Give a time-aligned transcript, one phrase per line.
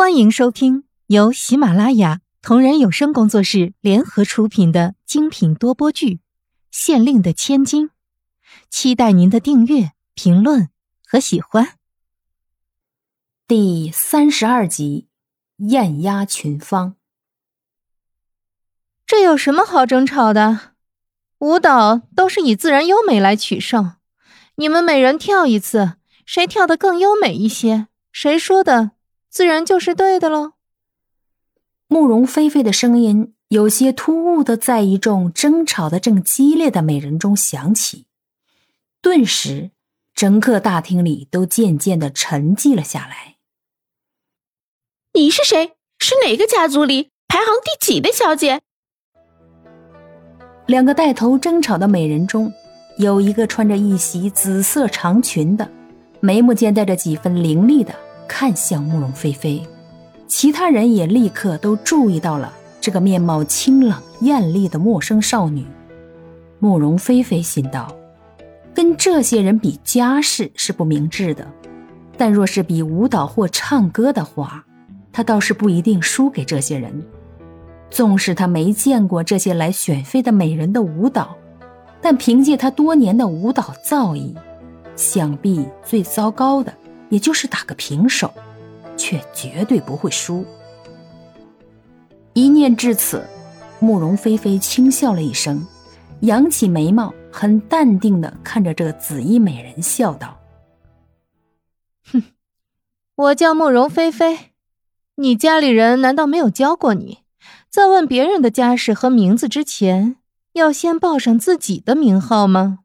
[0.00, 6.14] 欢迎收听由喜马拉雅同人有声工作室联合出品的精品多播剧
[6.70, 7.88] 《县令的千金》，
[8.70, 10.70] 期待您的订阅、评论
[11.06, 11.76] 和喜欢。
[13.46, 15.08] 第三十二集，
[15.58, 16.96] 艳压群芳。
[19.06, 20.72] 这有什么好争吵的？
[21.40, 23.96] 舞蹈都是以自然优美来取胜，
[24.54, 28.92] 你们每人跳一次，谁跳得更优美一些，谁说的。
[29.30, 30.54] 自然就是对的喽。
[31.86, 38.06] 慕容菲菲的声音有些突兀的在一众争吵的正激烈的美人中响起，
[39.00, 39.70] 顿时，
[40.14, 43.36] 整个大厅里都渐渐的沉寂了下来。
[45.14, 45.72] 你是谁？
[45.98, 48.60] 是哪个家族里排行第几的小姐？
[50.66, 52.52] 两个带头争吵的美人中，
[52.98, 55.68] 有一个穿着一袭紫色长裙的，
[56.20, 57.92] 眉目间带着几分凌厉的。
[58.32, 59.60] 看向慕容菲菲，
[60.28, 65.66] 其他人也立刻都注意到了这个面貌清冷艳丽的陌生少女。
[66.60, 67.92] 慕容菲菲心道：
[68.72, 71.44] 跟这些人比家世是不明智的，
[72.16, 74.64] 但若是比舞蹈或唱歌的话，
[75.12, 77.04] 她倒是不一定输给这些人。
[77.90, 81.36] 纵使她没见过这些来选妃的美人的舞蹈，
[82.00, 84.36] 但凭借她多年的舞蹈造诣，
[84.94, 86.72] 想必最糟糕的。
[87.10, 88.32] 也就是打个平手，
[88.96, 90.46] 却绝对不会输。
[92.32, 93.22] 一念至此，
[93.80, 95.66] 慕容菲菲轻笑了一声，
[96.20, 100.38] 扬起眉毛，很淡定的看着这个紫衣美人，笑道
[102.12, 102.22] ：“哼，
[103.16, 104.52] 我叫慕容菲菲，
[105.16, 107.18] 你家里人难道没有教过你，
[107.68, 110.16] 在问别人的家世和名字之前，
[110.52, 112.78] 要先报上自己的名号吗？”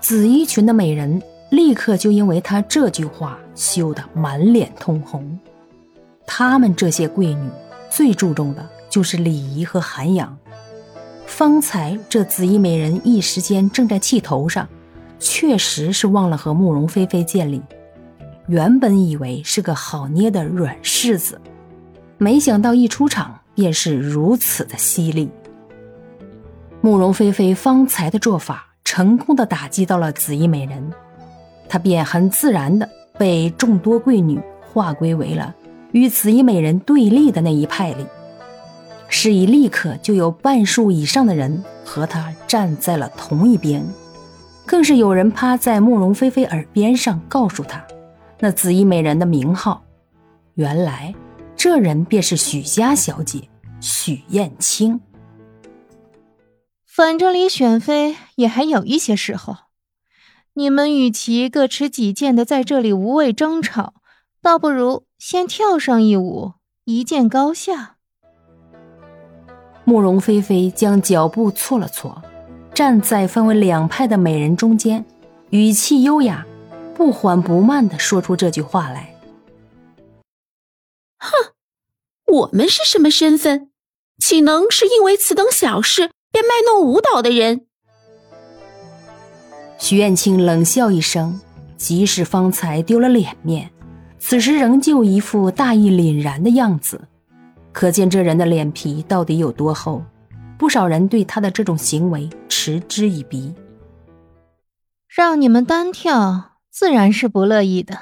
[0.00, 1.22] 紫衣裙的美人。
[1.52, 5.38] 立刻就因为他这句话羞得满脸通红。
[6.26, 7.50] 他们这些贵女
[7.90, 10.34] 最注重的就是礼仪和涵养。
[11.26, 14.66] 方才这紫衣美人一时间正在气头上，
[15.18, 17.60] 确实是忘了和慕容菲菲见礼。
[18.46, 21.38] 原本以为是个好捏的软柿子，
[22.16, 25.28] 没想到一出场便是如此的犀利。
[26.80, 30.90] 慕容菲菲方才的做法，成功的打击到了紫衣美人。
[31.72, 35.54] 她便很自然的被众多贵女划归为了
[35.92, 38.04] 与紫衣美人对立的那一派里，
[39.08, 43.82] 是以立刻就有半数以上的人和她站在了同一边，
[44.66, 47.82] 更是有人趴在慕容菲菲耳边上告诉她，
[48.38, 49.82] 那紫衣美人的名号，
[50.56, 51.14] 原来
[51.56, 53.48] 这人便是许家小姐
[53.80, 55.00] 许燕青。
[56.84, 59.56] 反正离选妃也还有一些时候。
[60.54, 63.94] 你们与其各持己见的在这里无谓争吵，
[64.42, 66.52] 倒不如先跳上一舞，
[66.84, 67.96] 一见高下。
[69.84, 72.22] 慕容菲菲将脚步错了错，
[72.74, 75.06] 站在分为两派的美人中间，
[75.48, 76.46] 语气优雅，
[76.94, 79.18] 不缓不慢的说出这句话来
[81.16, 81.54] ：“哼，
[82.26, 83.70] 我们是什么身份？
[84.18, 87.66] 岂能是因为此等小事便卖弄舞蹈的人？”
[89.82, 91.40] 许燕青冷笑一声，
[91.76, 93.68] 即使方才丢了脸面，
[94.20, 97.08] 此时仍旧一副大义凛然的样子，
[97.72, 100.00] 可见这人的脸皮到底有多厚。
[100.56, 103.52] 不少人对他的这种行为嗤之以鼻。
[105.08, 107.98] 让你们单挑，自然是不乐意的。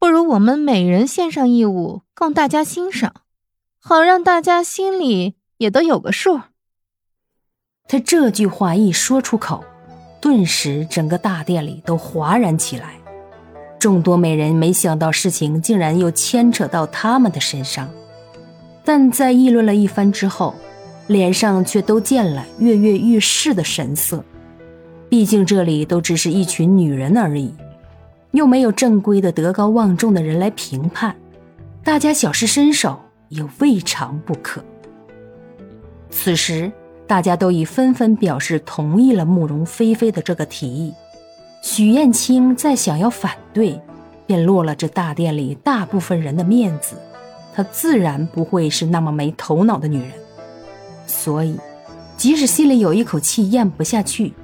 [0.00, 3.14] 不如我们每人献上一舞，供大家欣赏，
[3.78, 6.40] 好让大家心里也都有个数。
[7.86, 9.64] 他这句话一说出口。
[10.20, 12.94] 顿时，整个大殿里都哗然起来。
[13.78, 17.88] 众多美人没想到事情竟然又牵扯到他们的身上，
[18.84, 20.54] 但在议论了一番之后，
[21.06, 24.24] 脸上却都见了跃跃欲试的神色。
[25.08, 27.54] 毕竟这里都只是一群女人而已，
[28.32, 31.14] 又没有正规的德高望重的人来评判，
[31.84, 34.64] 大家小试身手也未尝不可。
[36.10, 36.72] 此时。
[37.08, 40.92] 大家都已纷纷表示同意了慕容菲菲的这个提议，
[41.62, 43.80] 许燕青再想要反对，
[44.26, 46.96] 便落了这大殿里大部分人的面子。
[47.54, 50.12] 她自然不会是那么没头脑的女人，
[51.06, 51.58] 所以
[52.18, 54.34] 即使心里有一口气咽不下去，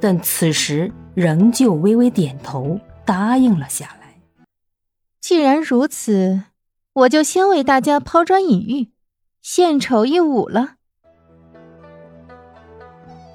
[0.00, 4.16] 但此时仍旧微微点头答应了下来。
[5.20, 6.42] 既然如此，
[6.92, 8.90] 我就先为大家抛砖引玉，
[9.40, 10.74] 献丑一舞了。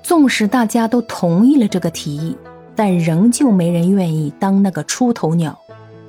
[0.05, 2.37] 纵使大家都同意了这个提议，
[2.75, 5.57] 但仍旧没人愿意当那个出头鸟。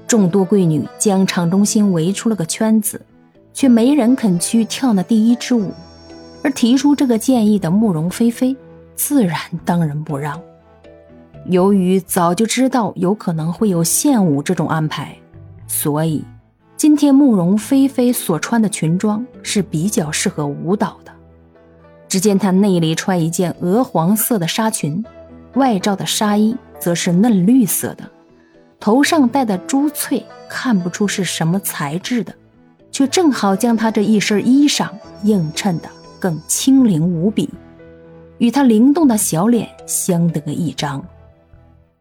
[0.07, 3.01] 众多贵女将场中心围出了个圈子，
[3.55, 5.73] 却没人肯去跳那第一支舞。
[6.43, 8.55] 而提出这个建议的慕容菲菲，
[8.95, 10.39] 自然当仁不让。
[11.47, 15.17] 由于早就知道有可能会有献舞这种安排，
[15.67, 16.23] 所以
[16.77, 21.16] 今天慕容菲菲所穿的裙装是比较适合舞蹈的。
[22.09, 25.05] 只见她内里穿一件鹅黄色的纱裙，
[25.55, 28.05] 外罩的纱衣则是嫩绿色的。
[28.79, 32.35] 头上戴的珠翠看不出是什么材质的，
[32.93, 34.89] 却正好将她这一身衣裳
[35.23, 35.89] 映衬的
[36.21, 37.49] 更轻灵无比，
[38.39, 41.03] 与她灵动的小脸相得益彰。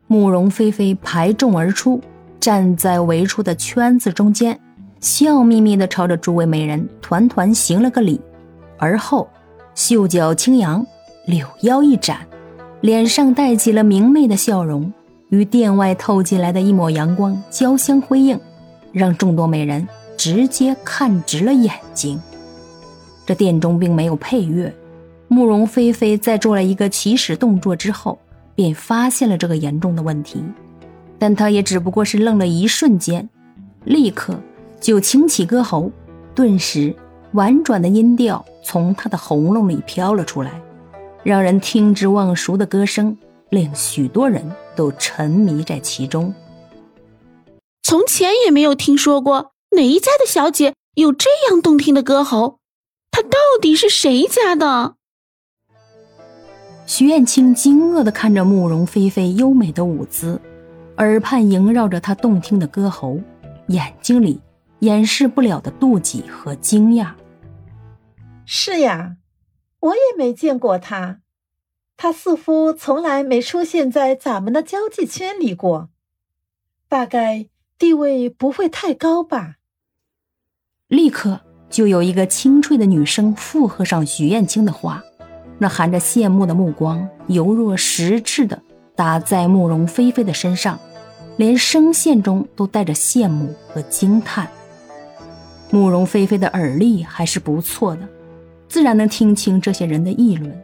[0.08, 2.00] 慕容菲菲排众而出，
[2.40, 4.60] 站在围出的圈子中间，
[5.00, 8.22] 笑眯眯地朝着诸位美人团团行了个礼，
[8.78, 9.28] 而后
[9.76, 10.88] 袖角轻扬，
[11.26, 12.26] 柳腰一展，
[12.80, 14.92] 脸上带起了明媚的笑容。
[15.30, 18.40] 与殿外透进来的一抹阳光交相辉映，
[18.94, 19.86] 让众多美人
[20.16, 22.22] 直接看直了眼睛。
[23.26, 24.74] 这殿中并没有配乐，
[25.28, 28.18] 慕容菲菲在做了一个起始动作之后，
[28.56, 30.42] 便发现了这个严重的问题。
[31.20, 33.28] 但她也只不过是愣了一瞬间，
[33.84, 34.40] 立刻
[34.80, 35.92] 就擎起歌喉，
[36.34, 36.96] 顿时
[37.36, 40.62] 婉转的音调从她的喉咙里飘了出来，
[41.24, 43.16] 让人听之忘俗的歌声。
[43.50, 44.44] 令许多人
[44.76, 46.34] 都沉迷在其中。
[47.84, 52.58] 从前也没有听说过哪一家的小姐有这样动听的歌喉，
[53.12, 54.96] 她到底是谁家的？
[56.88, 60.42] 徐燕青惊愕的看着慕容菲菲优美的舞姿，
[60.98, 63.20] 耳畔萦绕着她动听的歌喉，
[63.68, 64.42] 眼睛里
[64.80, 67.10] 掩饰不了的妒忌和惊讶。
[68.46, 69.18] 是呀，
[69.80, 71.22] 我也没见过他。
[71.98, 75.90] 他似乎从来没出现在咱们的交际圈里过，
[76.88, 77.48] 大概
[77.80, 79.56] 地位不会太高吧。
[80.88, 85.04] 立刻就有一个清脆的女声附和上许燕青的话，
[85.58, 88.62] 那含着羡慕的目光，犹若实质的
[88.96, 90.78] 打在慕容菲菲的身上，
[91.38, 94.48] 连声线中都带着羡慕和惊叹。
[95.72, 98.08] 慕容菲菲的耳力还是不错的，
[98.68, 100.56] 自然能听清这些人的议论。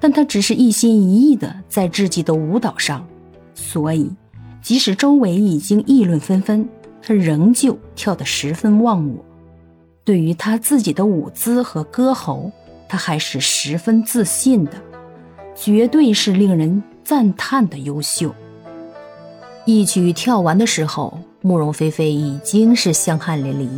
[0.00, 3.06] 但他只是一心一意的在自己的舞蹈上，
[3.54, 4.10] 所以
[4.62, 6.66] 即使周围已经议论纷纷，
[7.02, 9.24] 他仍旧跳得十分忘我。
[10.02, 12.50] 对于他自己的舞姿和歌喉，
[12.88, 14.72] 他还是十分自信的，
[15.54, 18.34] 绝对是令人赞叹的优秀。
[19.66, 23.68] 一曲跳完的时候，慕容菲菲已经是香汗淋漓，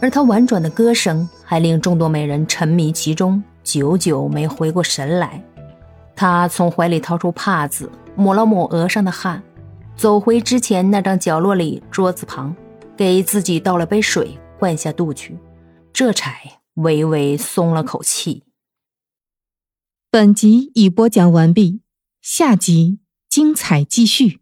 [0.00, 5.42] 而她婉转的歌声还令众多美人沉迷其中，久久没回过神来。
[6.14, 9.42] 他从怀里掏出帕子，抹了抹额上的汗，
[9.96, 12.56] 走回之前那张角落里桌子旁，
[12.96, 15.36] 给自己倒了杯水，灌下肚去，
[15.92, 18.44] 这才微微松了口气。
[20.10, 21.82] 本集已播讲完毕，
[22.22, 24.40] 下集精彩继续。